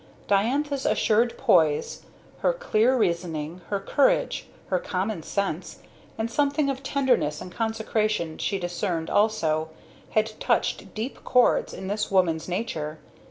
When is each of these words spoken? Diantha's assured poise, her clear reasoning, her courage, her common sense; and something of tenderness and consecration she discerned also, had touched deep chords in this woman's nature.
Diantha's 0.27 0.83
assured 0.87 1.37
poise, 1.37 2.01
her 2.39 2.53
clear 2.53 2.97
reasoning, 2.97 3.61
her 3.69 3.79
courage, 3.79 4.47
her 4.69 4.79
common 4.79 5.21
sense; 5.21 5.77
and 6.17 6.31
something 6.31 6.71
of 6.71 6.81
tenderness 6.81 7.39
and 7.39 7.51
consecration 7.51 8.39
she 8.39 8.57
discerned 8.57 9.11
also, 9.11 9.69
had 10.09 10.31
touched 10.39 10.95
deep 10.95 11.23
chords 11.23 11.71
in 11.71 11.85
this 11.85 12.09
woman's 12.09 12.47
nature. 12.47 12.97